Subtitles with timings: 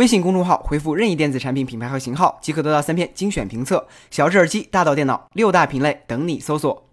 [0.00, 3.86] 微信公众号回复任意电子产品品牌和型号，即可得到三篇精选评测。
[4.10, 6.86] 小智耳机，大到电脑，六大品类等你搜索。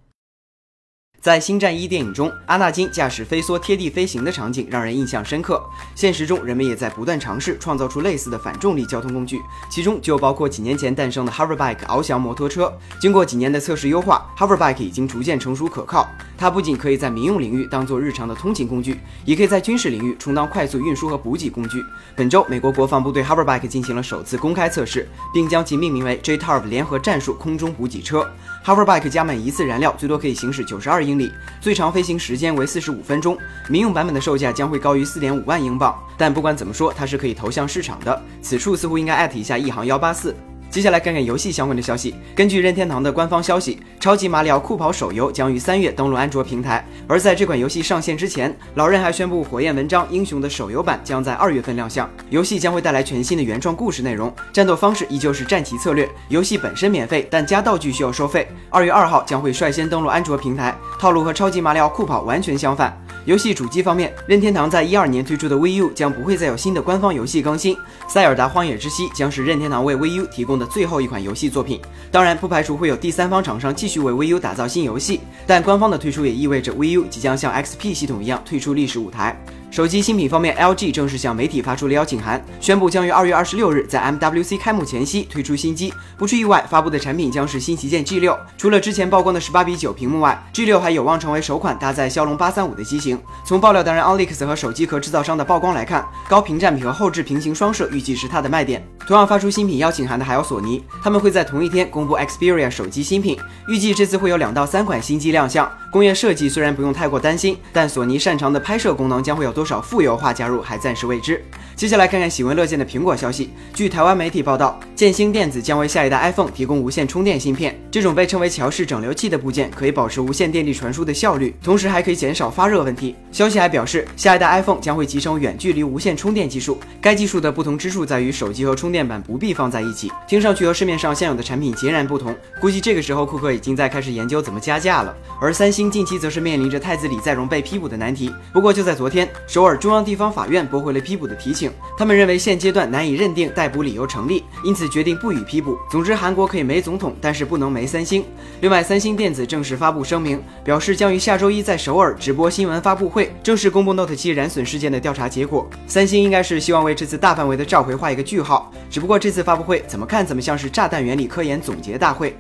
[1.22, 5.62] 在《星战一》电影中，阿纳金驾驶飞梭贴地飞行的场景让人印象深刻。
[5.96, 12.72] 现实中，人们也在不断尝试创造出类似的反重力交通工具，其中就包括几年前诞生的 Hoverbike 翱翔摩托车。
[13.02, 16.08] 经过几年的测试优化，Hoverbike 已经逐渐成熟可靠。
[16.38, 21.84] 它不仅可以在民用领域当做日常的通勤工具，也可以在军事领域充当快速运输和补给工具。
[22.16, 28.30] 本周，美国国防部对 Hoverbike 进行了首次公开测试，并将其命名为 JTARV 联合战术空中补给车。
[28.64, 33.38] Hoverbike 加满一次燃料，最多可以行驶九十二英里，最长飞行时间为四十五分钟。
[33.68, 38.22] 民用版本的售价将会高于四点五万英镑，但不管怎么说，它是可以投向市场的。
[38.42, 40.36] 此处似乎应该艾特一下一航幺八四。
[40.70, 42.14] 接下来看看游戏相关的消息。
[42.36, 46.86] 根据任天堂的官方消息，《超级马里奥酷跑》手游将于三月登陆安卓平台。
[47.08, 52.08] 而在这款游戏上线之前，老任还宣布，《火焰纹章：英雄》的手游版将在二月份亮相。
[52.30, 56.08] 游戏将会带来全新的原创故事内容，战斗方式依旧是战棋策略。
[56.30, 58.48] 游戏本身免费，但加道具需要收费。
[58.70, 62.96] 二月二号将会率先登陆安卓平台，套路和《超级马里奥酷跑》完全相反。
[63.28, 67.76] 游戏主机方面，任天堂在一二年推出的 VU 将不会再有新的官方游戏更新，
[68.08, 71.78] 《塞尔达荒野之息》将是任天堂为 VU 提供的最后一款游戏作品。
[72.10, 79.38] 当然，不排除会有第三方厂商继续为 VU 打造新游戏，但官方的推出也意味着 VU 即将像 XP 系统一样退出历史舞台。
[79.78, 85.94] 手机新品方面，LG 正式向媒体发出了邀请函，宣布将于二月二十六日在 MWC 开幕前夕推出新机。
[86.18, 88.36] 不出意外，发布的产品将是新旗舰 G 六。
[88.58, 93.22] 除了之前曝光的十八比九屏幕外，G 六还有望成为首款搭载骁龙八三五的机型。
[93.46, 98.84] 从爆料达人 Alex 和手机壳制造商的曝光来看，高屏占比和后置平行双摄预计是它的卖点。
[99.08, 103.38] 同样发出新品邀请函的还有索尼，他们会在同一天公布 Xperia 手机新品，
[103.70, 105.72] 预计这次会有两到三款新机亮相。
[105.90, 111.42] 工业设计虽然不用太过担心，但索尼擅长的拍摄功能将会有多少富油化加入还暂时未知。
[111.74, 113.52] 接下来看看喜闻乐见的苹果消息。
[113.74, 117.80] 据台湾媒体报道，建兴电子将为下一代 iPhone 提供无线充电芯片。
[117.90, 123.16] 这种被称为乔氏整流器的部件可以保持无线电力传输的效率，同时还可以减少发热问题。
[123.32, 126.78] 消息还表示，下一代 iPhone 将会集成远距离无线充电技术。
[127.00, 132.36] 该技术的不同之处在于手机和充电面板不必放在一起，听上去和市面上现有的产品截然不同。
[132.60, 135.16] 估计这个时候库克已经在开始研究怎么加价了。
[135.40, 138.34] 而三星近期则是面临着太子李在镕被批捕的难题。
[138.52, 141.72] 不过就在昨天，首尔中央地方法院驳回了批捕的提请。
[141.96, 145.78] 他们认为现阶段难以认定逮捕理由成立，因此决定不予批捕。
[145.92, 148.26] 总之，韩国可以没总统，但是不能没三星。
[148.62, 155.70] 另外，三星电子正式发布声明，表示将于下周一在首尔直播新闻发布会，正式公布 Note 7燃损事件的调查结果。
[155.86, 158.72] 三星应该是希望为这次大范围的召回画一个句号。
[158.90, 162.36] 只不过这次发布会怎么看怎么像是炸弹原理科研总结大会。